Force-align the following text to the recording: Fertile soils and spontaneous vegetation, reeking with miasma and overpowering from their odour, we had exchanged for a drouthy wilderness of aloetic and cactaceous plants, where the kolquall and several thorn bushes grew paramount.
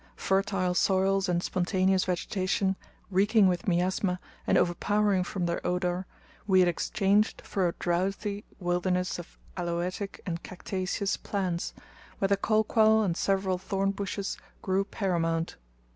Fertile 0.15 0.73
soils 0.73 1.29
and 1.29 1.43
spontaneous 1.43 2.05
vegetation, 2.05 2.75
reeking 3.11 3.47
with 3.47 3.67
miasma 3.67 4.19
and 4.47 4.57
overpowering 4.57 5.23
from 5.23 5.45
their 5.45 5.61
odour, 5.63 6.07
we 6.47 6.59
had 6.59 6.67
exchanged 6.67 7.39
for 7.45 7.67
a 7.67 7.73
drouthy 7.73 8.43
wilderness 8.59 9.19
of 9.19 9.37
aloetic 9.55 10.19
and 10.25 10.41
cactaceous 10.41 11.17
plants, 11.17 11.75
where 12.17 12.29
the 12.29 12.35
kolquall 12.35 13.03
and 13.03 13.15
several 13.15 13.59
thorn 13.59 13.91
bushes 13.91 14.37
grew 14.63 14.83
paramount. 14.83 15.55